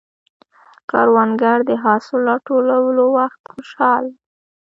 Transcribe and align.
کروندګر 0.89 1.57
د 1.69 1.71
حاصل 1.83 2.19
راټولولو 2.29 3.03
وخت 3.17 3.41
خوشحال 3.53 4.03
دی 4.13 4.21